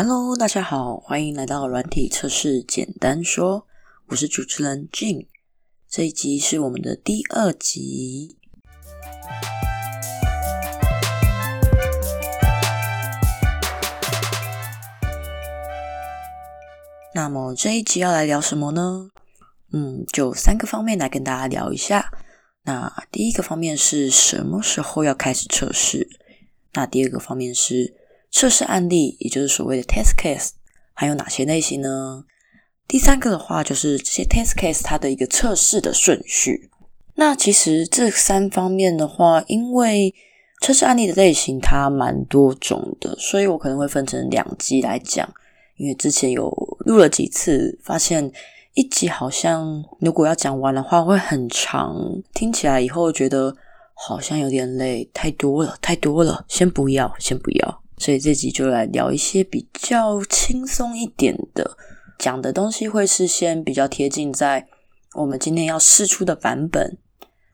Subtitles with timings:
[0.00, 3.66] Hello，大家好，欢迎来到软体测试简单说，
[4.06, 5.26] 我是主持人 Jin。
[5.90, 8.38] 这一集是我们的第二集。
[17.12, 19.10] 那么这一集要来聊什么呢？
[19.72, 22.12] 嗯，就三个方面来跟大家聊一下。
[22.62, 26.08] 那第一个方面是什么时候要开始测试？
[26.74, 27.96] 那第二个方面是
[28.30, 30.50] 测试案例，也就是所谓的 test case，
[30.94, 32.24] 还有哪些类型呢？
[32.86, 36.70] 第三个的话就是这些 test case 它的一个测试的顺序。
[37.16, 40.14] 那其实这三方面的话，因为
[40.60, 45.28] 测试案例的类型它蛮多种的，所以我可能会分成两集来讲。
[45.76, 46.50] 因为之前有
[46.80, 48.32] 录了几次，发现
[48.74, 51.96] 一集好像如果要讲完的话会很长，
[52.34, 53.56] 听起来以后觉得
[53.94, 57.82] 好像有点累，太多了，太多了，先不要，先不要。
[57.98, 61.76] 所以这集就来聊一些比较轻松一点的，
[62.18, 64.66] 讲的东西会是先比较贴近在
[65.14, 66.96] 我们今天要试出的版本，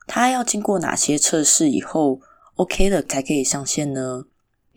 [0.05, 2.19] 它要经过哪些测试以后
[2.55, 4.25] OK 了才可以上线呢？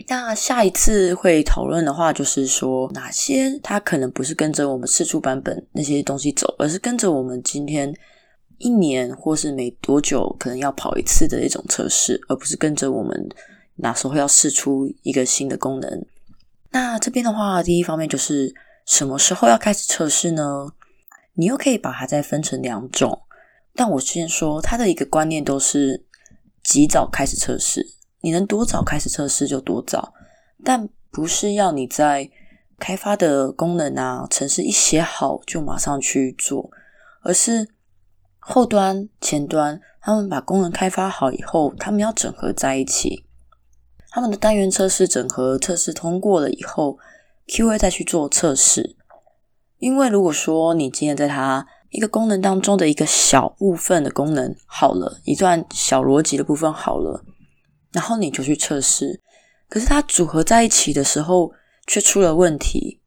[0.06, 7.92] 那下一次会讨论的话，就是说哪些它可能不是跟着我们试出版本那些东西走，而是跟着我们今天
[8.58, 13.28] 一年或是每多久可能要跑一次的一种测试，而不是跟着我们
[13.78, 16.06] 哪时候要试出一个新的功能。
[16.70, 18.54] 那这边的话，第一方面就是
[18.86, 20.68] 什么时候要开始测试呢？
[21.34, 23.22] 你又可以把它再分成两种，
[23.74, 26.04] 但我先说它的一个观念都是
[26.62, 27.94] 及早开始测试。
[28.20, 30.12] 你能多早开始测试就多早，
[30.64, 32.28] 但不是要你在
[32.78, 36.68] 开发的功能啊、程式一写好就马上去做，
[37.22, 37.68] 而是
[38.38, 43.24] 后端、前端他们把功能开发好以后，他们要整合在一起，
[44.10, 46.98] 他们的单元测试整合测试通过了以后
[47.46, 48.96] ，QA 再去做测试。
[49.78, 57.24] 因为如果说你今天在它一个功能当中的一个小部分的功能好了，一段小逻辑的部分好了。
[57.92, 59.20] 然后你就去测试，
[59.68, 61.52] 可是它组合在一起的时候
[61.86, 63.00] 却出了问题。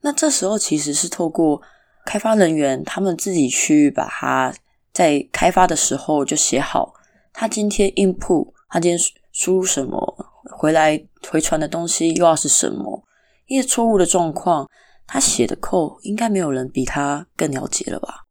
[0.00, 1.62] 那这时候其实是透过
[2.04, 4.54] 开发人员他们自己去把它
[4.92, 6.94] 在开发的时候就写好，
[7.32, 8.98] 他今天 input，他今天
[9.32, 10.16] 输入什么，
[10.50, 13.04] 回来回传的东西又要是什么，
[13.46, 14.68] 一些错误的状况，
[15.06, 18.26] 他写的 code 应该没有人比他更了解了吧？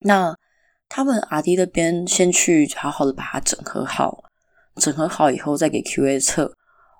[0.00, 0.36] 那
[0.88, 4.24] 他们阿迪那边先去好好的把它整合好。
[4.76, 6.50] 整合好以后再给 QA 测，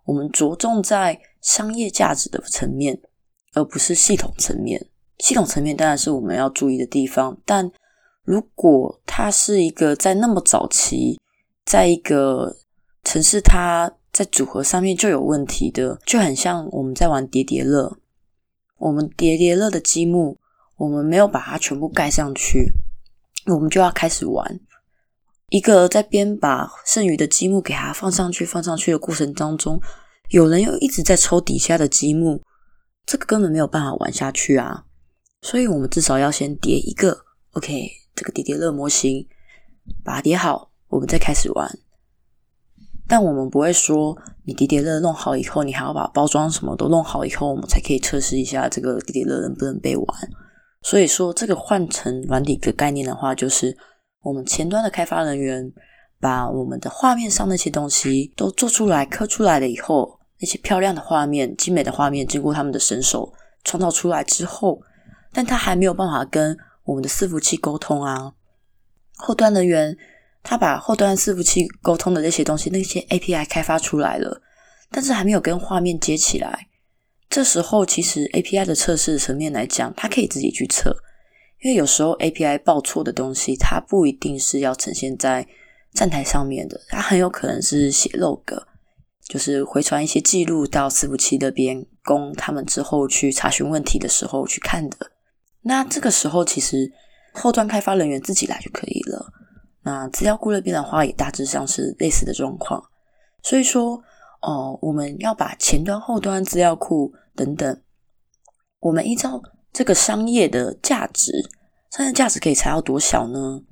[0.04, 3.00] 我们着重在商业价值的层面，
[3.54, 4.88] 而不是系统层面。
[5.18, 7.72] 系统层面当然是我们要注意的地方，但
[8.24, 11.18] 如果它是一个在那么早期，
[11.64, 12.54] 在一个
[13.04, 17.96] 城市，它在组合上面就有问题的，就很像我们在玩叠叠乐，
[18.78, 20.36] 我们叠叠乐的积木，
[20.76, 22.72] 我们没有把它全部盖上去，
[23.46, 24.60] 我们就要开始玩。
[25.48, 29.80] 一个在边把剩余的积木给它放上去、放上去的过程当中，
[30.28, 32.42] 有人又一直在抽底下的积木，
[33.06, 34.84] 这个根本没有办法玩下去啊！
[35.42, 39.26] 所以，我们至少要先叠一个 OK，这个叠叠乐模型，
[40.04, 41.78] 把它叠好，我们再开始玩。
[43.08, 50.06] 但我们不会说，你叠叠乐弄好以后，你还要把包装什么都弄好以后，我们才可以测试一下这个叠叠乐能不能被玩。
[50.82, 53.76] 所以说，这个换成软体的概念的话，就是。
[54.24, 55.72] 我们前端的开发人员
[56.20, 63.32] 把我们的画面上那些东西都做出来、刻出来了以后，那些漂亮的画面、精美的画面，经过他们的神手
[63.64, 64.80] 创造出来之后，
[65.32, 68.32] 但他还没有办法跟我们的伺服器沟通啊。
[69.16, 69.98] 后端人员
[70.42, 74.42] 他把后端伺服器沟通的那些东西、那些 API 开发出来了，
[74.90, 76.68] 但是还没有跟画面接起来。
[77.30, 80.94] 这时候，其实 API 的测试层面来讲，它可以自己去测。
[81.62, 85.46] 因为有时候 API 报错的东西，它不一定是要呈现在
[85.94, 88.64] 站台上面的，它很有可能是写 log，
[89.28, 95.12] 就是回传一些记录到伺服器那边，供他们之后去查询问题的时候去看的。
[95.62, 96.92] 那这个时候其实
[97.32, 99.32] 后端开发人员自己来就可以了。
[99.82, 102.82] 那资料库那边的话，也大致上是类似的状况。
[103.42, 104.02] 所以说，
[104.40, 107.82] 哦，我们要把前端、后端资料库等等，
[108.80, 109.42] 我们依照。
[109.74, 111.48] 这个商业的价值，
[111.90, 113.62] 商业价值可以猜到多小呢？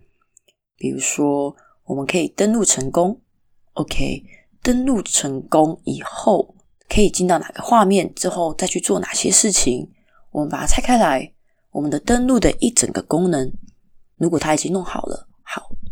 [0.79, 1.55] 比如说，
[1.85, 3.21] 我们可以登录成功
[3.75, 4.25] ，OK，
[4.63, 6.55] 登录成功以后
[6.89, 9.91] 可以进到哪个画面，之后再去做哪些事情？
[10.31, 11.35] 我们把它拆开来，
[11.71, 13.53] 我们的登录的一整个功能，
[14.17, 15.29] 如果它已经弄好了，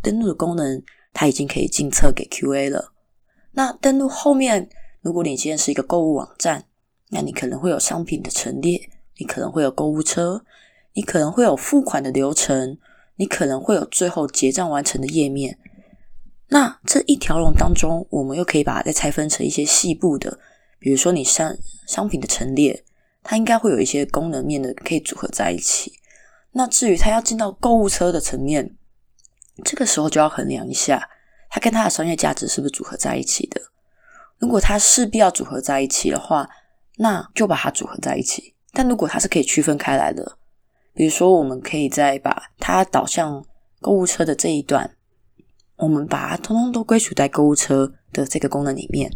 [0.09, 0.83] 登录的功能
[1.13, 2.95] 它已经可以进测给 QA 了。
[3.53, 4.71] 那登录后面，
[5.03, 6.65] 如果你今天是一个购物网站，
[7.11, 8.89] 那你可能会有商品的陈列，
[9.19, 10.43] 你可能会有购物车，
[10.95, 12.79] 你可能会有付款的流程，
[13.17, 15.59] 你可能会有最后结账完成的页面。
[16.49, 20.39] 那这一条龙当中，我们又可以把它再拆分成一些细部的，
[20.79, 21.55] 比如说你商
[21.87, 22.83] 商品的陈列，
[23.23, 25.93] 它应该会有一些功能面的可以组合在一起。
[26.53, 28.75] 那至于它要进到购物车的层面，
[29.65, 31.09] 这个时候就要衡量一下，
[31.51, 33.61] 它跟它的商业价值是不是组合在一起的。
[34.39, 36.49] 如果它势必要组合在一起的话，
[36.97, 38.55] 那就把它组合在一起。
[38.73, 40.37] 但如果它是可以区分开来的，
[40.95, 43.45] 比如说我们可以再把它导向
[43.81, 44.95] 购物车的这一段。
[45.77, 49.09] 我们把它通通都归属在购物车的这个功能里面，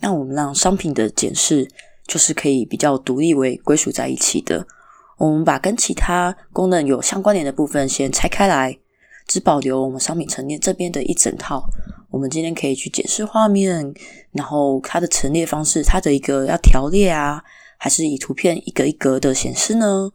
[0.00, 1.70] 那我们让商品的检视
[2.08, 4.66] 就是可以比较独立为归属在一起的。
[5.16, 8.76] 我们把跟其他功能有相关联的部分先拆开来，
[9.28, 11.62] 只保留我们商品陈列这边的一整套。
[12.10, 13.94] 我们今天可以去检视画面，
[14.32, 17.40] 然后它的陈列方式，它的一个要条列啊，
[17.76, 20.10] 还是以图片一格一格的显示呢？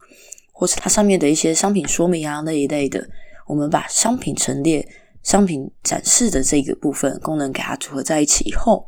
[0.52, 3.08] 或是它上面的一些商品说明啊那一类的，
[3.46, 4.86] 我们把商品陈列。
[5.22, 8.84] 商品展示的这个部分功能给它组合在一起以后，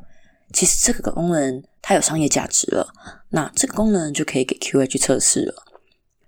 [0.53, 2.87] 其实这个功能它有商业价值了。
[3.31, 5.55] 那这个功能就可以给 QA 去测试了。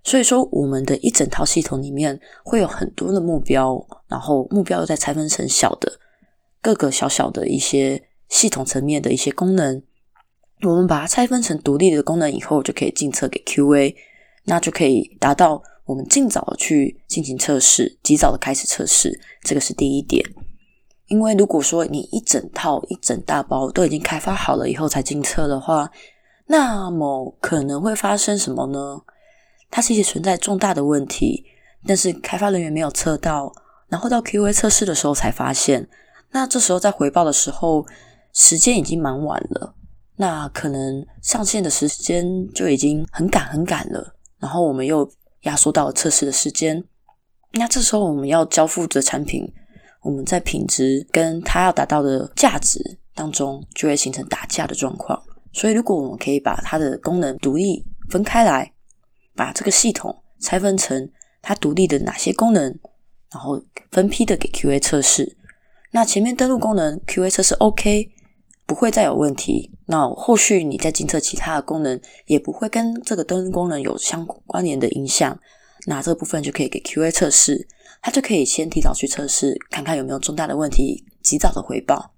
[0.09, 6.01] 所以说，我们的一整套系统里面会有很多的目标，然后目标又再拆分成小的
[6.63, 9.83] 各个小小的一些系统层面的一些功能。
[10.63, 13.95] 我们把它拆分成独立的功能以后，就可以进测给 QA，
[14.45, 15.63] 那就可以达到。
[15.85, 20.25] 我们尽早的去进行测试，及早的开始测试，这个是第一点。
[21.09, 25.91] 因为如果说你一整套、一整大包都已经开发好了以后才进测的话，
[26.47, 29.01] 那么可能会发生什么呢？
[29.70, 31.44] 它是一些存在重大的问题，
[31.87, 33.53] 但是开发人员没有测到，
[33.88, 35.88] 然后到 QA 测试的时候才发现，
[36.31, 37.87] 那这时候在回报的时候，
[38.32, 39.75] 时间已经蛮晚了，
[40.17, 45.11] 那可能上线的时间就已经很赶很赶了，然后我们又。
[45.43, 46.82] 压缩到了测试的时间，
[47.53, 49.49] 那这时候我们要交付的产品，
[50.03, 55.23] 我们在品质跟它要达到的价值当中，就会形成打架的状况。
[55.53, 58.71] 所以，如果我们可以把它的功能独立分开来，
[59.38, 61.08] 把这个系统拆分成
[61.40, 62.64] 它独立的哪些功能，
[63.31, 63.62] 然后
[63.93, 65.37] 分批的给 QA 测试，
[65.93, 68.11] 那前面登录功能 QA 测试 OK。
[68.67, 69.73] 不会再有问题。
[69.87, 75.40] 那后续你再检测其他的功能，也不会跟这个登录功能有相关联的影响。
[75.87, 77.67] 那这部分就可以给 QA 测试，
[78.02, 82.12] 它就可以先提早去测试，看看有没有重大的问题，及早的回报。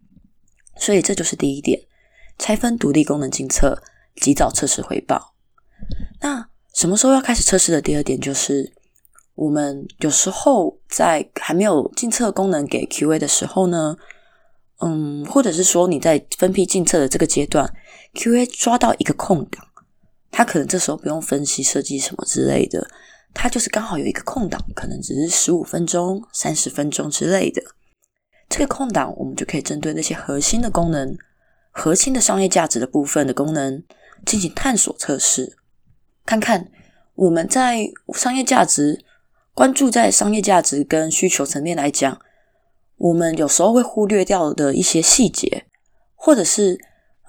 [0.75, 1.81] 所以这就是第一点：
[2.37, 3.81] 拆分独立功能检测，
[4.17, 5.37] 及早测试回报。
[6.81, 7.79] 什么时候要开始测试的？
[7.79, 8.73] 第二点就是，
[9.35, 13.95] 我们有时候在还没有检测功能给 QA 的时候呢。
[14.79, 17.71] 嗯，或者是说你在分批进测的这个阶段
[18.15, 19.63] ，QA 抓到一个空档，
[20.31, 22.89] 他可能这时候不用分析设计什么之类的，
[23.35, 27.63] 他就是刚好有一个空档，可能只是十五分钟、三十分钟之类的。
[28.49, 31.15] 这个空档，我们就可以针对那些核心的功能、
[31.73, 33.85] 核心的商业价值的部分的功能
[34.25, 35.59] 进行探索测试，
[36.31, 36.69] 看看
[37.17, 39.05] 我们在商业价值
[39.53, 42.21] 关注在商业价值跟需求层面来讲。
[42.99, 45.65] 我们有时候会忽略掉的一些细节，
[46.15, 46.79] 或者是，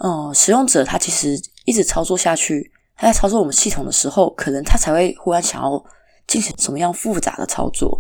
[0.04, 5.84] 嗯，使用者他其实一直操作下去，他在操作我们系统的时候，可能他才会忽然想要
[6.28, 8.00] 进行什么样复杂的操作。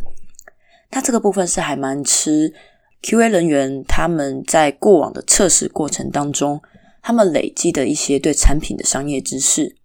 [0.91, 2.53] 那这个部分是还蛮吃
[3.01, 6.61] QA 人员他们在过往的测试过程当中，
[7.01, 9.77] 他们累积的一些对产品的商业知识，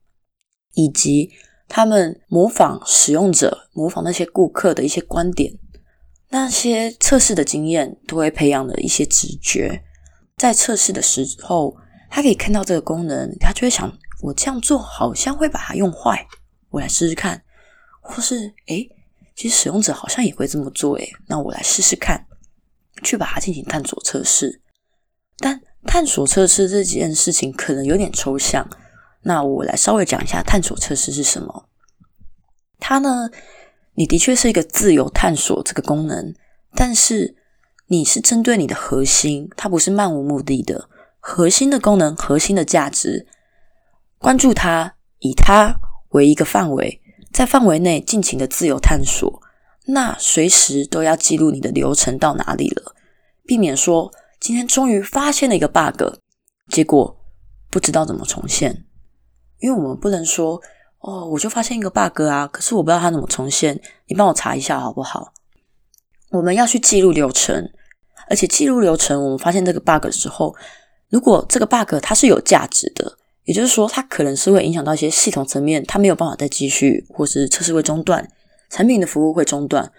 [0.76, 1.32] 以及
[1.66, 5.52] 他们模仿使用者、模仿那些顾客的一些观点。
[6.28, 9.82] 那些测试的经验都会培养了一些直觉，
[10.36, 11.76] 在测试的时候，
[12.10, 13.92] 他可以看到这个功能，他就会想：
[14.22, 16.26] 我这样做好像会把它用坏，
[16.70, 17.42] 我来试试看。
[18.00, 18.88] 或是诶，
[19.34, 22.26] 其实使用者好像也会这么做，诶，那我来试试看，
[23.02, 24.60] 去把它进行探索测试。
[25.38, 28.68] 但探索测试这件事情可能有点抽象，
[29.26, 31.68] 那我来稍微讲一下探索测试是什么。
[32.78, 33.28] 它呢？
[33.94, 36.32] 你的确是一个自由探索这个功能，
[36.74, 37.34] 但是
[37.88, 43.26] 你是针对你的核心，它不是漫无目的的核心的功能、核心的价值，
[44.18, 45.74] 关注它，以它
[46.10, 47.00] 为一个范围，
[47.32, 49.42] 在范围内尽情的自由探索。
[49.86, 52.94] 那随时都要记录你的流程到哪里了，
[53.44, 56.20] 避免说今天终于发现了一个 bug，
[56.68, 57.18] 结果
[57.70, 58.84] 不知道怎么重现，
[59.60, 60.60] 因为我们不能说。
[60.98, 65.32] 哦，我就发现一个 bug 啊，可是我不知道它怎么重现，你帮我查一下好不好？
[66.30, 67.70] 我们要去记录流程，
[68.28, 70.52] 而且记录流程，我们发现这个 bug 的时候，
[71.08, 78.28] 如果这个 bug 它是有价值的，也就是说，它可能是会影响到一些系统层面，它没有办法再继续，或是测试会中断，
[78.68, 79.92] 产品的服务会中断，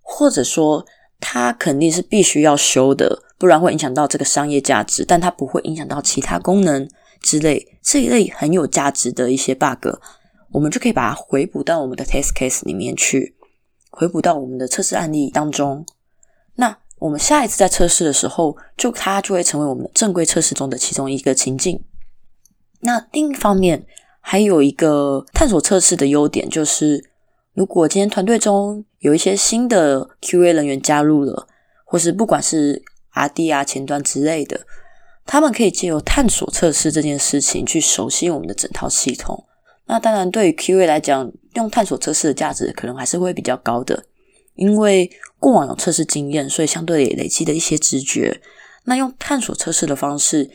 [0.00, 0.86] 或者说
[1.18, 6.88] 它肯定是必须要修的，不然会影响到这个商业价值，但它不会影响到其他功能
[7.22, 9.88] 之类这一类很有价值的一些 bug，
[10.50, 13.34] 我们就可以把它回补到我们的 test case 里面去，
[13.90, 15.86] 回补到我们的测试案例当中。
[16.56, 21.82] 那我们下一次在测试的时候，就它就会成为我们正规测试中的其中一个情境。
[22.80, 23.86] 那另一方面，
[24.20, 27.10] 还有一个探索测试的优点，就是
[27.54, 31.48] 如果今天团队中有一些新的 QA 人员加入了，
[31.84, 32.82] 或是不管是
[33.14, 34.60] RD 啊前端之类的，
[35.24, 39.46] 他们可以借由探索测试这件事情去熟悉我们的整套系统。
[39.86, 44.04] 那当然，对于 QA 来讲，用探索测试的价值可能还是会比较高的，
[44.54, 48.40] 因为过往有测试经验，所以相对累积的一些直觉。
[48.84, 50.50] 那用探索测试的方式。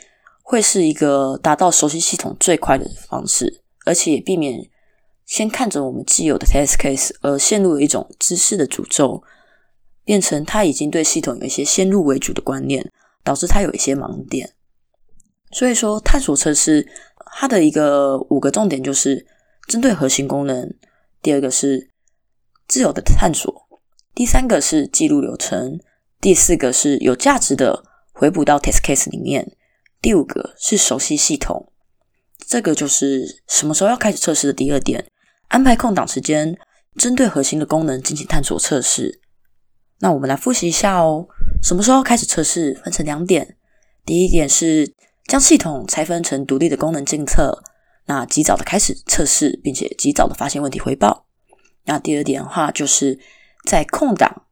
[0.50, 4.58] 会是一个达到熟悉系统最快的方式，而且也避免
[5.26, 9.22] 先看着我们既有的 test case 而陷入一种知识的诅咒，
[10.06, 12.90] 变成他已经对系统有一些先入为主的观念，
[13.26, 14.54] 导致他有一些盲点。
[15.58, 16.88] 所以说，探索测试
[17.36, 19.26] 它的一个五个重点就是
[19.68, 20.72] 针对核心功能，
[21.20, 21.90] 第二个是
[22.68, 23.68] 自由的探索，
[24.14, 25.80] 第三个是记录流程，
[26.22, 27.84] 第四个是有价值的
[28.14, 29.52] 回补到 test case 里面。
[30.00, 31.72] 第五个是熟悉系统，
[32.46, 35.10] 这个就是什么时候要开始测试的第二点。
[35.48, 36.56] 安排空档时间，
[36.98, 39.22] 针对核心的功能进行探索测试。
[40.02, 41.28] 那我们来复习一下哦。
[41.64, 42.80] 什么时候开始测试？
[42.84, 43.58] 分成两点。
[44.06, 44.94] 第一点是
[45.28, 47.62] 将系统拆分成独立的功能监测，
[48.06, 51.26] 那及早的开始测试，并且及早的发现问题回报。
[51.84, 53.20] 那第二点的话，就是
[53.66, 54.44] 在空档，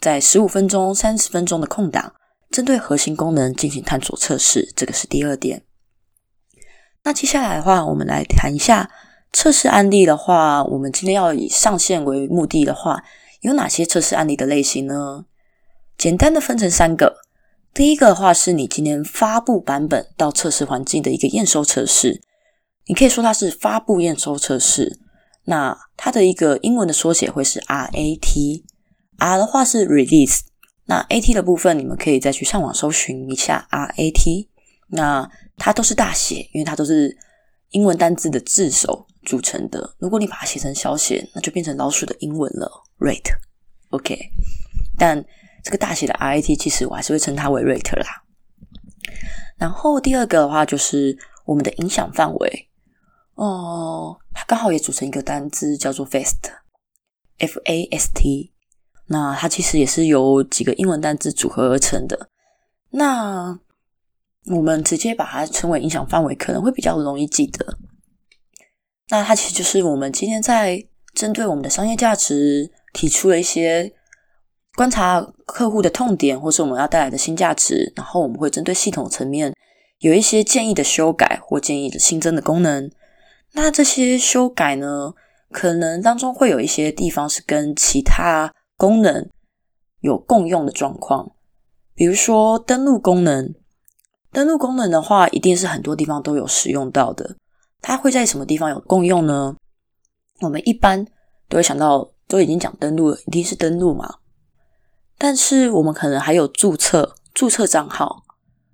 [0.00, 2.14] 在十五分钟、三十分钟的空档。
[2.50, 5.62] 针对核心功能进行探索测试，这个是第二点。
[7.02, 8.90] 那接下来的话，我们来谈一下
[9.32, 13.02] 测试案例的话，我们今天要以上线为目的的话，
[13.40, 15.24] 有哪些测试案例的类型呢？
[15.96, 17.22] 简单的分成三个。
[17.74, 22.20] 第一个的话，是你今天发布版本到测试环境的一个验收测试，
[22.86, 25.00] 你可以说它是发布验收测试。
[25.44, 30.40] 那它的一个英文的缩写会是 RAT，R 的话是 Release。
[30.84, 34.50] 那 A T 的部分，你们可以再去上网搜寻一下 R A T，
[34.88, 37.16] 那它都是大写，因为它都是
[37.70, 39.94] 英文单字的字首组成的。
[39.98, 44.18] 如果你把它写成小写，那就变成老鼠的英文了，rate，OK。
[44.98, 45.24] 但
[45.62, 48.22] 这个大写的 RIT 其实我还是会称它为 rate 啦。
[49.56, 52.68] 然后第二个的话，就是我们的影响范围
[53.34, 58.52] 哦，它刚好也组成一个单字，叫做 fast，F A S T。
[59.06, 62.28] 那它其实也是由几个英文单字组合而成的。
[62.90, 63.58] 那
[64.46, 67.78] 我们直接把它称为影响范围，可能会比较容易记得。
[69.08, 73.92] 那它其实就是我们今天在针对我们的商业价值提出了一些
[74.76, 79.54] 观察客户的痛点，或是我们要带来的新价值，然后我们会针对系统层面
[79.98, 82.90] 有一些建议的修改或建议的新增的功能。
[83.52, 85.12] 那这些修改呢，
[85.50, 88.52] 可能当中会有一些地方是跟其他。
[88.74, 89.30] 功能
[90.00, 91.36] 有共用的状况，
[91.94, 93.54] 比如说登录功能。
[94.32, 97.36] 登录功能的话，一定是很多地方都有使用到的。
[97.80, 99.54] 它会在什么地方有共用呢？
[100.40, 101.06] 我们一般
[101.48, 104.12] 都会想到，都已经讲登录了，一定是登录嘛。
[105.22, 108.24] 但是我们可能还有注册、注册账号，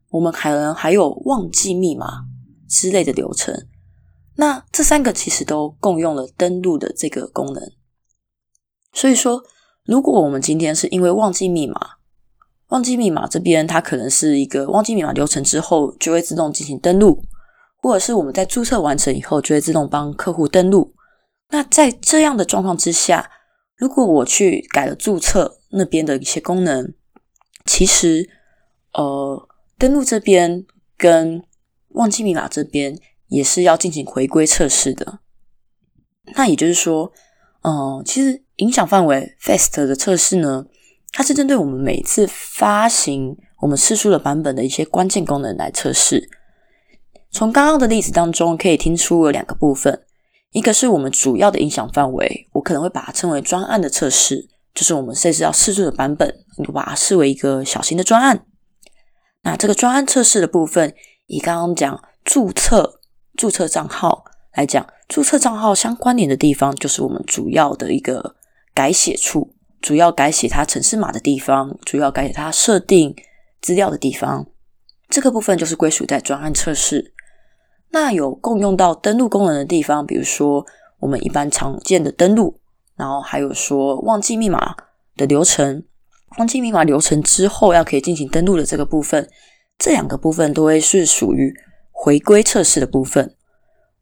[0.08, 2.24] 我们可能还有忘记密码
[2.66, 3.66] 之类的流程。
[4.36, 7.70] 那这三个其实都共用了登录的这个功能，
[8.94, 9.44] 所以说。
[9.84, 11.80] 如果我们今天是因为忘记密码，
[12.68, 17.22] 忘记密码这边它可能是一个忘记密码流程之后就会自动进行登录，
[17.78, 20.94] 或者是我们在注册完成以后就会自动帮客户登录。
[21.48, 23.30] 那在这样的状况之下，
[23.78, 26.94] 如果我去改了注册那边的一些功能，
[27.64, 28.28] 其实
[28.92, 30.64] 呃登录这边
[30.96, 31.42] 跟
[31.88, 32.98] 忘记密码这边
[33.28, 35.20] 也是要进行回归测试的。
[36.34, 37.12] 那也就是说，
[37.62, 38.44] 嗯，其实。
[38.58, 40.66] 影响范围 fast 的测试呢，
[41.12, 46.28] 它是针对我们每次发行我们试出的版本的一些关键功能来测试。
[47.30, 50.04] 从刚刚的例子当中可以听出有两个部分，
[50.50, 58.46] 一个是我们主要的影响范围，我可能会把它称为专案的测试，就是我们这次要试出的版本，你把它视为一个小型的专案。
[59.42, 60.94] 那这个专案测试的部分，
[61.26, 63.00] 以刚刚讲注册
[63.36, 68.36] 注册账号来讲，注册账号相关联的地方，就是我们主要的一个。
[68.74, 73.12] 改写处主要改写它城市码的地方，主要改写它设定
[73.60, 74.46] 资料的地方，
[75.08, 77.12] 这个部分就是归属在专案测试。
[77.90, 80.64] 那有共用到登录功能的地方，比如说
[81.00, 82.60] 我们一般常见的登录，
[82.98, 84.76] 然后还有说忘记密码
[85.16, 85.84] 的流程，
[86.36, 89.26] 忘记密码流程之后要可以进行登录的这个部分，
[89.78, 91.54] 这两个部分都会是属于
[91.90, 93.34] 回归测试的部分。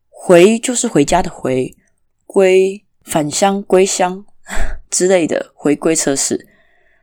[0.08, 1.72] 回就是回家的回，
[2.26, 4.24] 归返乡归乡
[4.90, 6.48] 之类的回归测试，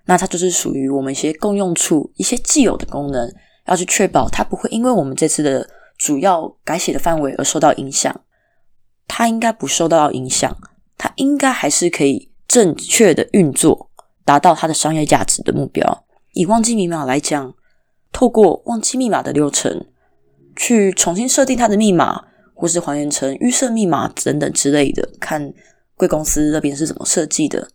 [0.05, 3.31] 那它就是属于我们一些共用处一些既有的功能，
[3.67, 5.69] 要去确保它不会因为我们这次的。
[5.95, 8.21] 主要改写的范围而受到影响，
[9.07, 10.57] 它应该不受到影响，
[10.97, 13.89] 它应该还是可以正确的运作，
[14.23, 16.05] 达到它的商业价值的目标。
[16.33, 17.53] 以忘记密码来讲，
[18.11, 19.85] 透过忘记密码的流程
[20.55, 25.53] 去重新设定它的密码，或是还原成预设密码等等之类的，看
[25.95, 27.69] 贵公司那边是怎么设计的。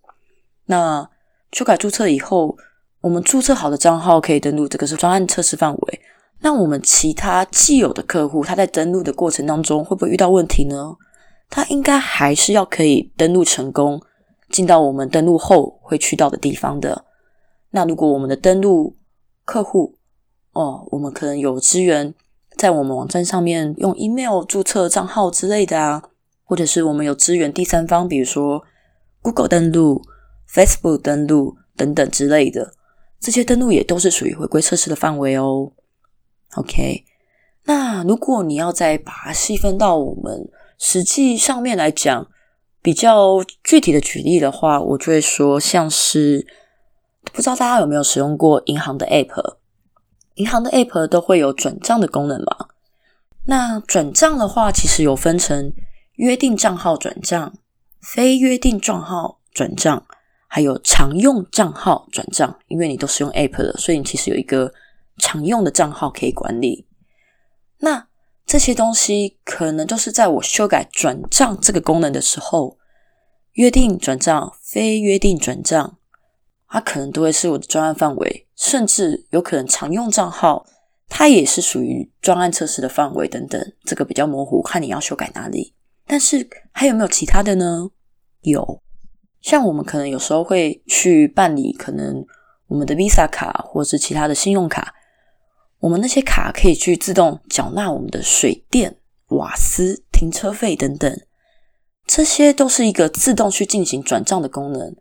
[0.66, 1.08] 那
[1.52, 2.56] 修改注册以后，
[3.00, 6.00] 我们注册好的账号可以登录，这个是专案测试范围。
[6.40, 10.96] 那我们其他既有的客户，他在登录的过程当中会不会遇到问题呢？
[11.50, 14.00] 它应该还是要可以登录成功，
[14.50, 17.04] 进到我们登录后会去到的地方的。
[17.70, 18.96] 那如果我们的登录
[19.44, 19.96] 客户，
[20.52, 22.14] 哦，我们可能有资源
[22.56, 26.02] 在我们网站上面用 email 注册账号之类的啊，
[26.44, 28.62] 或者是我们有资源第三方，比如说
[29.22, 30.02] Google 登录、
[30.50, 32.72] Facebook 登录等等之类的，
[33.20, 35.72] 这些登录也都是属于回归测试的范围哦。
[36.56, 37.04] OK，
[37.64, 40.48] 那如果你要再把它细分到我们
[40.78, 42.26] 实际上面来讲，
[42.80, 46.46] 比较具体的举例的话，我就会说，像是
[47.32, 49.56] 不知道大家有没有使用过银行的 App，
[50.34, 52.68] 银行的 App 都会有转账的功能嘛？
[53.46, 55.72] 那转账的话，其实有分成
[56.14, 57.52] 约定账号转账、
[58.00, 60.06] 非约定账号转账，
[60.46, 62.58] 还有常用账号转账。
[62.68, 64.72] 因为你都使用 App 的，所以你其实有一个。
[65.20, 66.86] 常用的账号可以管理，
[67.78, 68.06] 那
[68.48, 72.78] 这些东西可能都是在我修改转账这个功能的时候，
[73.52, 75.98] 约定转账、非约定转账，
[76.66, 80.64] 它可能都会是我的专案范围，甚至有可能常用账号，
[81.10, 83.60] 它也是属于专案测试的范围等等。
[83.84, 85.74] 这个比较模糊，看你要修改哪里。
[86.06, 87.90] 但是还有没有其他的呢？
[88.40, 88.80] 有，
[89.42, 92.24] 像我们可能有时候会去办理，可能
[92.68, 94.94] 我们的 Visa 卡或是其他的信用卡。
[95.80, 98.96] 我们那些卡可以去自动缴纳我们的水电、
[99.28, 101.20] 瓦斯、停车费等等，
[102.06, 104.96] 这些都是一个自动去进行转账的功能。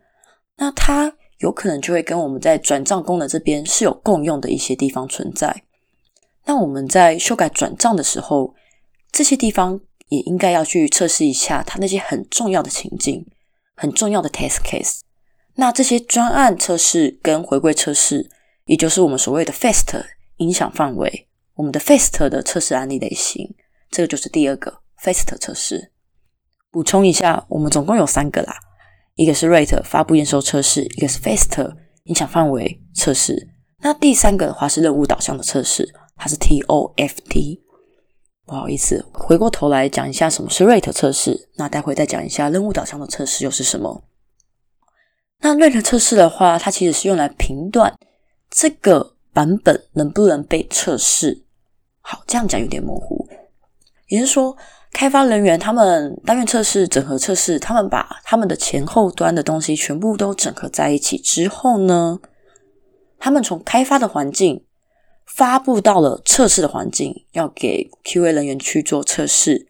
[0.56, 5.64] 那它有可能就会跟我们在转账功能这边是有共用的一些地方存在。
[6.46, 8.54] 那我们在修改转账的时候，
[9.10, 13.26] 这些地方也应该要去测试一下它那些很重要的情境、
[13.74, 15.00] 很重要的 test case。
[15.56, 18.30] 那这些专案测试跟回归测试，
[18.66, 20.04] 也就是我们所谓的 fast。
[20.38, 23.54] 影响范围，我们的 FAST 的测试案例类型，
[23.90, 25.92] 这个就是第二个 FAST 测试。
[26.70, 28.54] 补充一下，我们总共有三个啦，
[29.14, 31.74] 一个是 Rate 发布验收测试，一个是 FAST
[32.04, 33.48] 影响范围测试。
[33.80, 37.60] 那第三个的话是任务导向的测试，它是 TOFT。
[38.44, 44.04] 不好意思，回过头来讲一下什么是 Rate 测试，那待会再讲一下任务导向的测试又是什么。
[45.40, 47.96] 那 Rate 测试的话，它其实是用来评断
[48.50, 49.16] 这个。
[49.32, 51.44] 版本能不能被测试？
[52.00, 53.28] 好，这样讲有点模糊。
[54.08, 54.56] 也就是说，
[54.92, 62.18] 开发人员他们单元测试、整合测试，他们把他们的前后端的东西全部都整合在一起之后呢，
[63.18, 64.64] 他们从开发的环境
[65.26, 69.68] 发布到了测试的环境，要给 QA 人员去做测试。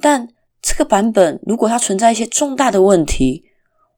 [0.00, 0.28] 但
[0.60, 3.44] 这个版本如果它存在一些重大的问题，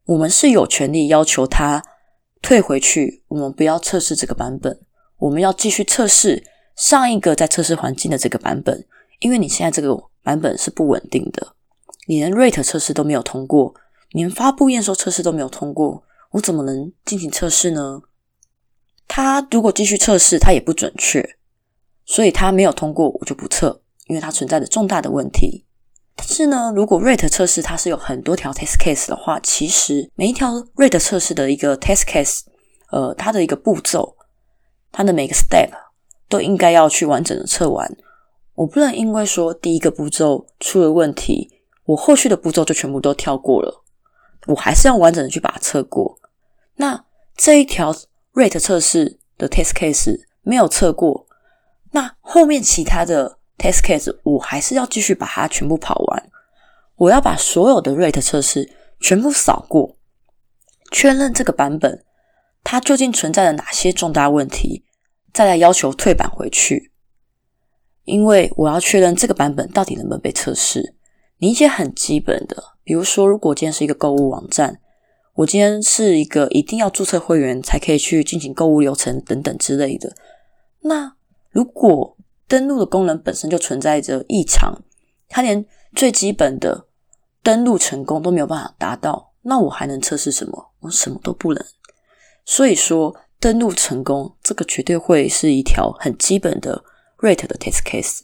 [0.05, 1.83] 我们是有权利要求它。
[2.45, 4.79] 退回去，我们不要测试这个版本，
[5.17, 6.45] 我们要继续测试
[6.77, 8.87] 上一个在测试环境的这个版本，
[9.21, 11.55] 因为你现在这个版本是不稳定的，
[12.07, 13.75] 你连 rate 测试都没有通过，
[14.11, 18.03] 连发布验收测试都没有通过，我怎么能进行测试呢？
[19.09, 21.39] 它如果继续测试，它也不准确，
[22.05, 25.65] 所以它没有通过，我就不测，因为它存在着重大的问题。
[26.17, 32.43] 但是呢，如果 rate 测试它是有很多条 test case 的话，其实每一条 rate 测试的一个 test case，
[32.91, 34.17] 呃，它的一个步骤，
[34.93, 35.71] 它的每个 step
[36.29, 37.97] 都应该要去完整的测完。
[38.55, 41.51] 我不能因为说第一个步骤出了问题，
[41.85, 43.83] 我后续的步骤就全部都跳过了，
[44.47, 46.17] 我还是要完整的去把它测过。
[46.77, 47.05] 那
[47.37, 47.93] 这一条
[48.35, 51.27] rate 测试的 test case 没有测过，
[51.91, 53.39] 那后面其他的。
[53.59, 56.31] Test case，我还是要继续把它全部跑完。
[56.97, 59.97] 我要把所有的 rate 测试全部扫过，
[60.91, 62.05] 确认这个版本
[62.63, 64.85] 它究竟存在了哪些重大问题，
[65.33, 66.93] 再来要求退版回去。
[68.05, 70.95] 因为我要确认这个版本到底能不能被测试。
[71.39, 74.81] 你一些很基本的，比如说，如果今天是一个购物网站，
[75.35, 80.15] 我今天是一个一定要注册会员才可以去进行购物流程等等之类的。
[80.83, 81.17] 那
[81.51, 84.83] 如果登录的功能本身就存在着异常，
[85.29, 86.87] 它连最基本的
[87.43, 90.73] 登录成功都没有办法达到，那我还能测试什么？
[90.81, 91.65] 我什么都不能。
[92.45, 96.85] 所以说，登录成功这个绝对会是一条很基本的
[97.19, 98.21] rate 的 test case。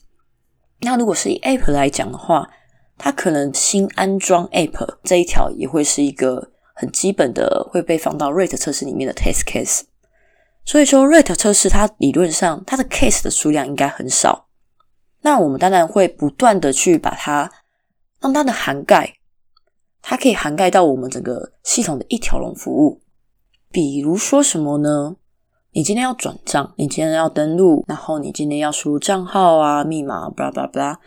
[0.80, 2.50] 那如果是以 app 来讲的话，
[2.98, 9.82] 它可能新安装 app 这一条也会是一个很基本的会被放到 rate 测试里面的 test case。
[10.64, 14.46] 所以说，rate 测试它理论上它的 case 的数量应该很少。
[15.22, 17.50] 那我们当然会不断的去把它
[18.20, 19.14] 让它的涵盖，
[20.00, 23.02] 它可以涵盖到我们整个系统的一条龙服务。
[23.70, 25.16] 比如说什么呢？
[25.72, 30.98] 你今天要转账，你今天要登录，然后你今天要输入账号啊、密码，巴拉巴拉巴拉，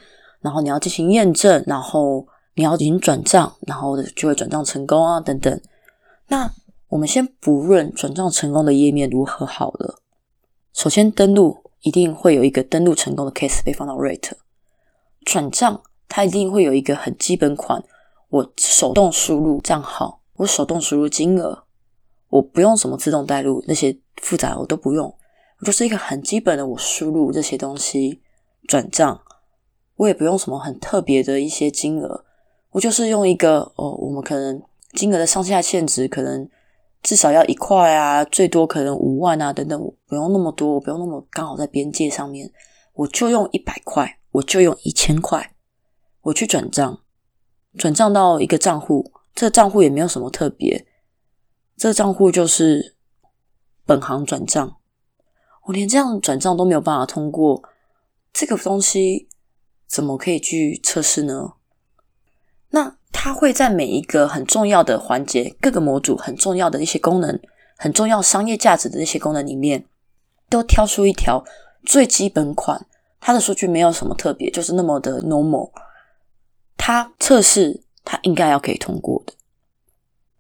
[0.42, 5.60] 然后你要进行验证，然后你要进行转账，然后就会转账成功啊，等等。
[6.28, 6.50] 那
[6.94, 10.00] 我们先不论转账成功的页面如何好了，
[10.74, 14.34] 首先登录一定会有一个登录成功的 case 被放到 rate，
[15.26, 17.84] 转账它一定会有一个很基本款，
[18.30, 21.64] 我手动输入账号，我手动输入金额，
[22.30, 25.12] 我不用什么自动带入那些复杂我都不用，
[25.66, 28.22] 就是一个很基本的我输入这些东西
[28.68, 29.20] 转账，
[29.96, 32.24] 我也不用什么很特别的一些金额，
[32.70, 36.48] 我就是用一个哦，我们可能金额的上下限值可能。
[37.04, 42.50] 至少要一块啊，最多可能五万啊，等等，我不用那么多，我不用那么刚好在边界上面，
[42.94, 45.54] 我就用一百块，我就用一千块，
[46.22, 47.02] 我去转账，
[47.78, 50.88] 转账到一个账户，这个账户也没有什么特别，
[51.76, 52.96] 这个账户就是
[53.86, 54.78] 本行转账，
[55.66, 57.62] 我连这样转账都没有办法通过，
[58.32, 59.28] 这个东西
[59.86, 61.56] 怎么可以去测试呢？
[62.70, 62.98] 那？
[63.14, 67.40] 它会在每一个很重要的环节、各个模组很重要的一些功能、
[67.78, 69.86] 很重要商业价值的一些功能里面，
[70.50, 71.46] 都挑出一条
[71.86, 72.86] 最基本款。
[73.22, 75.72] 它的数据没有什么特别，就是那么的 normal。
[76.76, 79.34] 它测试它应该要可以通过的。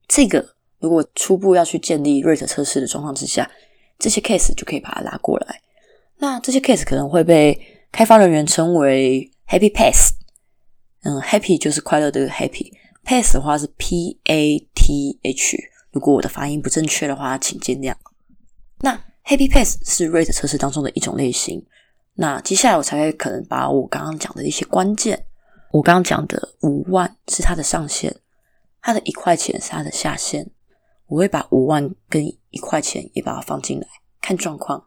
[0.08, 3.50] 这个如果初步要去建立 rate 测试的状况之下，
[3.98, 5.62] 这些 case 就可以把它拉过来。
[6.18, 7.58] 那这些 case 可能会被
[7.92, 10.10] 开发人员称为 happy path。
[11.06, 15.58] 嗯，happy 就是快乐的 happy，path 的话是 p a t h。
[15.92, 17.94] 如果我的发音不正确的话，请见谅。
[18.80, 21.66] 那 happy path 是 rate 测试当中的一种类型。
[22.14, 25.26] 那接下来我才会可能把我刚刚讲的一些关键，
[25.72, 28.14] 我刚刚讲的五万是它的上限，
[28.82, 30.50] 它的一块钱是它的下限。
[31.08, 33.88] 我会把五万跟一块钱也把它放进来，
[34.22, 34.86] 看状况。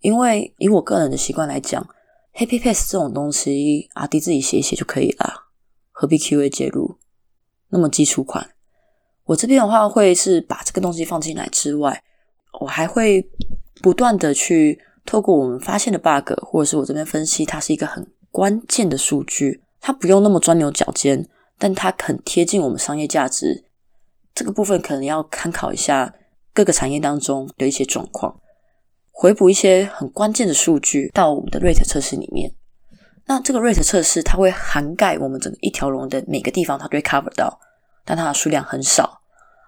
[0.00, 1.86] 因为以我个人的习惯来讲。
[2.34, 5.48] Happy Pass 这种东西，阿迪自己写一写就可以了，
[5.90, 6.98] 何必 QA 介入？
[7.68, 8.54] 那么基础款，
[9.24, 12.02] 我这边的话会是把这个东西放进来之外，
[12.60, 13.30] 我还会
[13.82, 23.64] 不断的去透过我们发现的 bug，或者是我这边分析，它是一个很关键的数据，它不用那么钻牛角尖，但它很贴近我们商业价值。
[24.34, 26.14] 这个部分可能要参考一下
[26.54, 28.40] 各个产业当中的一些状况。
[29.12, 32.52] 回补一些很关键的数据到我们的 rate 测试里面。
[33.26, 37.60] 那这个 rate 测试它会涵盖我们整个一条龙的每个地方，它都会 cover 到，
[38.04, 39.20] 但它的数量很少。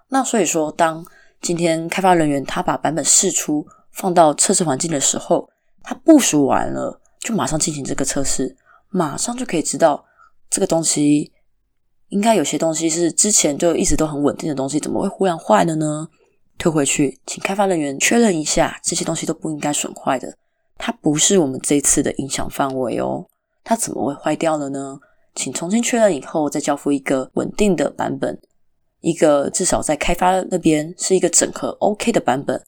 [0.09, 1.05] 那所以说，当
[1.41, 5.49] 今天开发人员他把版本试出放到测试环境的时候，
[5.83, 8.57] 他部署完了就马上进行这个测试，
[8.89, 10.03] 马上就可以知道
[10.49, 11.31] 这个东西
[12.09, 16.07] 应该有些东西是之前就一直都很稳定的东西，怎么会忽然坏了呢？
[16.57, 20.35] 退回去，请开发人员确认一下，这些东西都不应该损坏的。
[20.77, 23.25] 它不是我们这次的影响范围哦。
[23.63, 24.99] 它怎么会坏掉了呢？
[25.33, 28.39] 请重新确认以后再交付一个稳定的版本，
[29.01, 32.63] 一个至少在开发那边是一个整合 OK 的版本，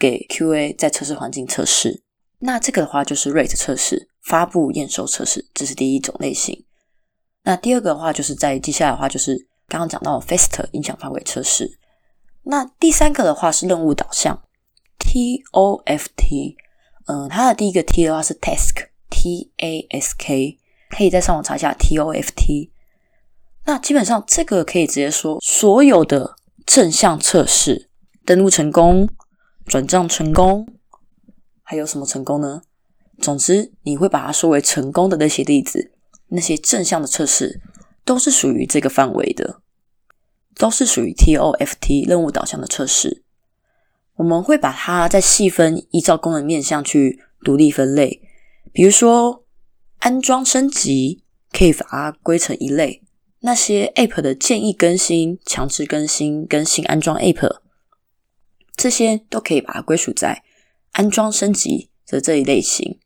[0.00, 2.02] 给 QA 在测试环境测试。
[2.38, 6.64] 那这个的话就是 Rate 测试、发布验收测试，这是第一种类型。
[7.42, 11.78] 那第二个的话，就是在接下来的话，就是刚刚讲到 Fast 影响范围测试。
[12.48, 14.40] 那第三个的话是任务导向
[14.98, 16.56] ，T O F T，
[17.06, 20.58] 嗯，它的第一个 T 的话是 task，T A S K，
[20.90, 22.70] 可以在上网查一下 T O F T。
[23.64, 27.90] 那基本上这个可以直接说，所有的正向测试，
[28.24, 29.08] 登录成功、
[29.64, 30.68] 转账成功，
[31.64, 32.62] 还有什么成功呢？
[33.20, 35.90] 总之，你会把它说为成功的那些例子，
[36.28, 37.60] 那些正向的测试，
[38.04, 39.62] 都是属于这个范围的。
[40.56, 43.22] 都是属于 TOFT 任务导向的测试，
[44.16, 48.22] 我们会把它再细分，依照功能面向去独立分类。
[48.72, 49.44] 比如说，
[49.98, 53.02] 安装升级可以把它归成一类，
[53.40, 57.58] 那些 App 的建议更新、强制更新、更新安装 App，
[58.74, 60.42] 这些都可以把它归属在
[60.92, 62.98] 安装升级的这一类型。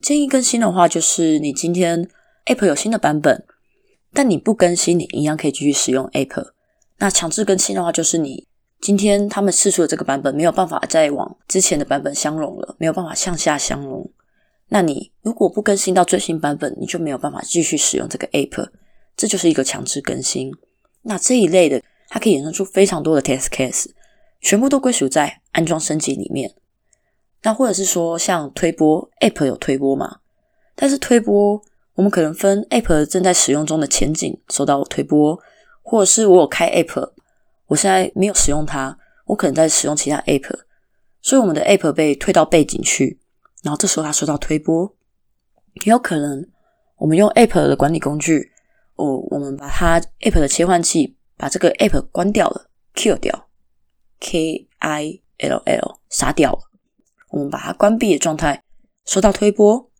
[0.00, 2.08] 建议更新的话，就是你今天
[2.46, 3.44] App 有新的版本，
[4.12, 6.52] 但你不更新，你一样可以继续使用 App。
[6.98, 8.46] 那强制更新的话，就是你
[8.80, 14.10] 今天他们试出的这个版本没有办法再往之前的版本相容了，没有办法向下相容。
[14.68, 18.68] 那你如果不更新到最新版本，你就没有办法继续使用这个 App，
[19.16, 20.52] 这就是一个强制更新。
[21.02, 23.86] 那这一类的，它可以衍生出非常多的 test case，
[24.40, 26.54] 全部都归属在安装升级里面。
[27.42, 30.18] 那或者是说，像推播 App 有推播嘛？
[30.74, 31.60] 但是推播
[31.94, 35.38] 我们可能分 App 正在使用中的前景收到推播，
[35.82, 37.12] 或者是我有开 App，
[37.66, 40.60] 我现在没有使用它，我可能在使用其他 App，
[41.20, 43.20] 所以我们的 App 被推到背景去，
[43.62, 44.94] 然后这时候它收到推播，
[45.84, 46.48] 也有可能
[46.96, 48.52] 我们用 App 的管理工具，
[48.96, 53.48] 哦，我们把它 App 的切换器把这个 App 关掉了，kill 掉
[54.20, 56.58] ，K I L L 杀掉了。
[57.30, 58.62] 我们把它关闭的状态，
[59.04, 59.90] 收到推播，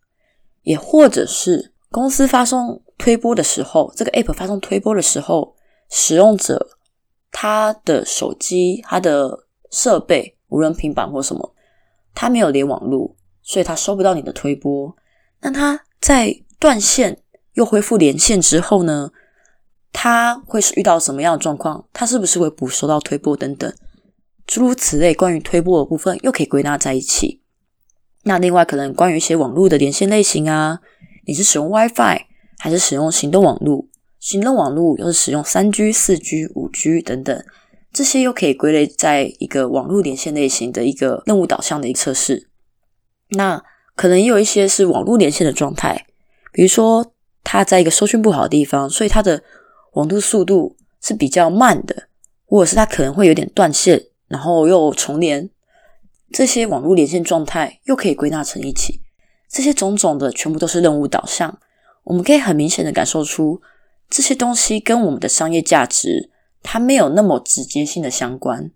[0.62, 5.54] 也或者是公司发送推播的时候，这个 app 发送推播的时候，
[5.90, 6.78] 使用者
[7.30, 11.54] 他的手机、他的设备，无论平板或什么，
[12.14, 14.96] 他没有连网络，所以他收不到你的推播。
[15.42, 17.18] 那他在断线
[17.52, 19.12] 又恢复连线之后呢？
[19.94, 21.86] 他会是遇到什么样的状况？
[21.92, 23.70] 他是不是会不收到推播等等？
[24.46, 27.42] 诸如此类，关于推播的部分又可以归纳在一起。
[28.22, 30.80] 那另外可能关于一些网络的连线类型啊，
[31.26, 32.22] 你是使用 WiFi
[32.58, 33.86] 还是使用行动网络？
[34.18, 37.44] 行动网络又是使用三 G、四 G、五 G 等等，
[37.92, 42.48] 这些又可以归类在一个网络连线类型的一个任务导向的一个测试。
[43.30, 43.62] 那
[43.96, 46.06] 可能也有一些是网络连线的状态，
[46.52, 49.42] 比如说它在一个收讯不好的地方，所以它的
[49.94, 52.08] 网络速度是比较慢的，
[52.46, 54.06] 或者是它可能会有点断线。
[54.28, 55.50] 然后又重连，
[56.32, 59.01] 这些网络连线状态又可以归纳成一起。
[59.52, 61.60] 这些种种的全部都是任务导向。
[62.04, 63.60] 我们可以很明显的感受出，
[64.10, 66.30] 这些东西跟我们的商业价值
[66.62, 68.72] 它没有那么直接性的相关，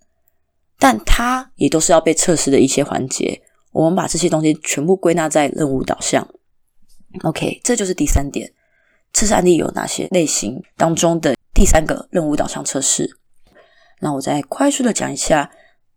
[0.78, 3.42] 但它也都是要被测试的一些环节。
[3.72, 6.28] 我们把这些东西全部归纳在任务导向。
[7.22, 8.52] OK，这就是第三点，
[9.12, 13.18] 测试案例有哪些类型当中的第三个任务导向测试。
[14.00, 15.50] 那我再快速的讲一下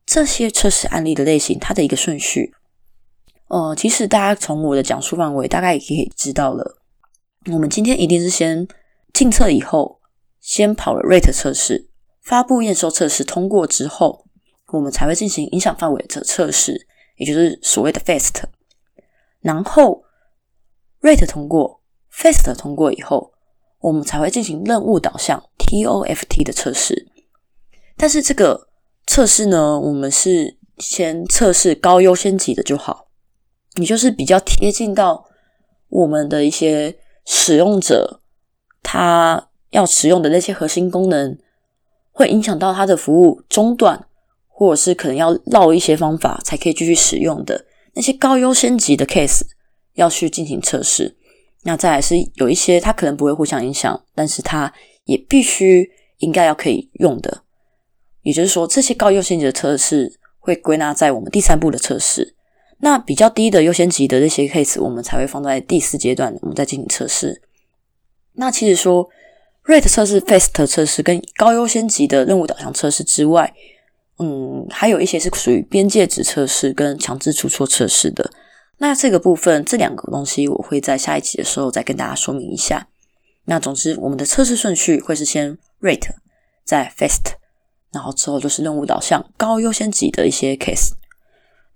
[0.05, 2.53] 这些测试案例的类型，它的一个顺序。
[3.49, 6.77] 呃，其实大家从我的讲述范围大概也可以知道了。
[7.51, 8.67] 我们今天一定是先
[9.13, 9.99] 进测以后，
[10.39, 11.89] 先跑了 rate 测试，
[12.21, 14.25] 发布验收测试通过之后，
[14.71, 18.43] 我们才会进行影响范围的测试，也就是所谓的 fast。
[19.41, 20.03] 然后
[21.01, 21.81] rate 通过
[22.13, 23.33] ，fast 通过以后，
[23.79, 27.07] 我们才会进行任务导向 TOFT 的测试。
[27.97, 28.69] 但是这个
[29.07, 33.07] 测试呢，我们是先测试高优先级的就好，
[33.75, 35.25] 也就是比较贴近到
[35.89, 38.21] 我们的一些使用者
[38.81, 41.37] 他要使用的那些核心功能，
[42.11, 44.07] 会影响到他的服务中断，
[44.47, 49.41] 或者是可能要绕一些方法才可以继续使用的那些高优先级的 case
[49.93, 51.15] 要去进行测试。
[51.63, 57.43] 那再来是有一些它可能不会互相影响，但是它也必须应该要可以用的。
[58.21, 62.35] 也就是说，这些高优先级的测试会归纳在我们第三步的测试。
[62.81, 67.41] 那比较低的优先级的这些 case，我们才会放在第四阶段，我们再进行测试。
[68.33, 69.09] 那其实说
[69.65, 73.53] ，rate 测试、fast 测试跟高优先级的任务导向测试之外，
[74.17, 78.31] 嗯，还有一些是属于边界值测试跟强制出错测试的。
[78.77, 82.87] 那这个部分，这两个东西，我会在下一集的时候再跟大家说明一下。
[83.43, 86.11] 那总之，我们的测试顺序会是先 rate，
[86.63, 87.33] 再 fast。
[87.91, 90.91] 然后之后就是任务导向高优先级的一些 case。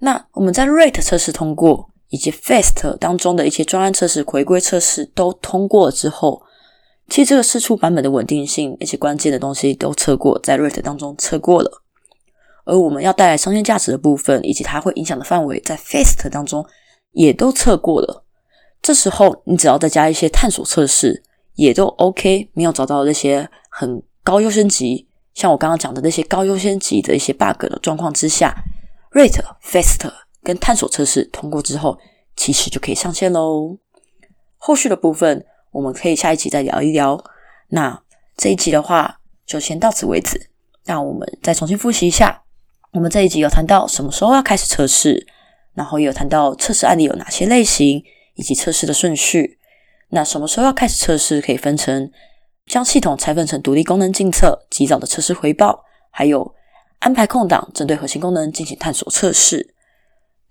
[0.03, 6.43] 那我们在 rate 测试通过，以及 fast 当中的一些专案测试、回归测试都通过了之后，
[7.07, 11.81] 其实这个试出版本的稳定性、一些关键的东西都测过，在 rate 当中测过了。
[12.65, 16.65] 而我们要带来商业价值的部分，以及它会影响的范围，在 fast 当中
[17.13, 18.25] 也都测过了。
[18.81, 21.23] 这时候你只要再加一些探索测试，
[21.55, 22.49] 也都 OK。
[22.53, 25.07] 没有找到那些很高优先级。
[25.33, 28.53] 像我刚刚讲的那些高优先级的一些 bug 的状况之下
[29.13, 30.11] ，rate、faster，
[30.43, 31.97] 跟探索测试通过之后，
[32.35, 33.77] 其实就可以上线喽。
[34.57, 37.23] 后续的部分我们可以下一集再聊一聊。
[37.69, 38.03] 那
[38.35, 40.49] 这一集的话就先到此为止。
[40.85, 42.43] 那我们再重新复习一下，
[42.91, 45.25] 我们这一集有谈到什么时候要开始测试，
[45.73, 48.03] 然后也有谈到测试案例有哪些类型，
[48.35, 49.59] 以及测试的顺序。
[50.09, 51.41] 那什么时候要开始测试？
[51.41, 52.11] 可以分成
[52.65, 56.53] 将系统拆分成独立功能进测、及早的测试回报，还有
[57.03, 59.75] 安排空档针对核心功能进行探索测试。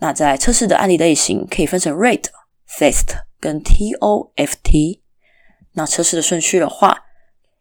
[0.00, 2.26] 那在测试的案例类型可以分成 Rate、
[2.78, 5.00] FAST 跟 TOFT。
[5.72, 7.04] 那测试的顺序的话，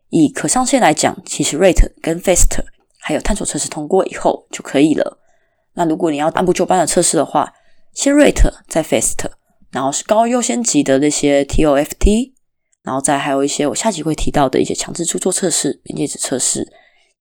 [0.10, 2.66] 以可上线来讲，其实 Rate 跟 FAST
[3.00, 5.20] 还有探索测试通过以后就可以了。
[5.76, 7.54] 那如果你要按部就班的测试的话，
[7.94, 9.32] 先 Rate 再 FAST，
[9.72, 12.34] 然后是高优先级的那些 TOFT，
[12.84, 16.68] 然后再还有一些我下集会提到的一些强制出错测试、边界值测试。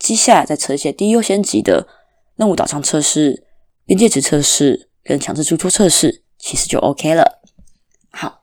[0.01, 1.87] 接下来再测一些低优先级的
[2.35, 3.45] 任务导向测试、
[3.87, 4.89] 边界值测试。
[5.03, 7.41] 跟强制输出测试其实就 OK 了。
[8.11, 8.43] 好，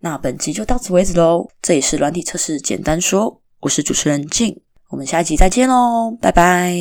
[0.00, 1.46] 那本集就到此为止喽。
[1.60, 6.74] 这里是软体测试简单说，我是主持人静，我们下一集再见喽，拜拜。